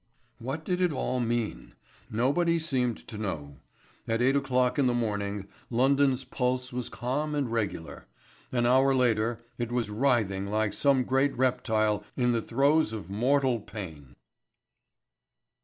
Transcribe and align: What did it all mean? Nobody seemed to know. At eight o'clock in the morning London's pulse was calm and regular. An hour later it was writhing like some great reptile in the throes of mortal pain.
What 0.39 0.65
did 0.65 0.81
it 0.81 0.91
all 0.91 1.19
mean? 1.19 1.75
Nobody 2.09 2.57
seemed 2.57 2.97
to 3.07 3.19
know. 3.19 3.59
At 4.07 4.19
eight 4.19 4.35
o'clock 4.35 4.79
in 4.79 4.87
the 4.87 4.95
morning 4.95 5.47
London's 5.69 6.25
pulse 6.25 6.73
was 6.73 6.89
calm 6.89 7.35
and 7.35 7.51
regular. 7.51 8.07
An 8.51 8.65
hour 8.65 8.95
later 8.95 9.45
it 9.59 9.71
was 9.71 9.91
writhing 9.91 10.47
like 10.47 10.73
some 10.73 11.03
great 11.03 11.37
reptile 11.37 12.03
in 12.17 12.31
the 12.31 12.41
throes 12.41 12.93
of 12.93 13.11
mortal 13.11 13.59
pain. 13.59 14.15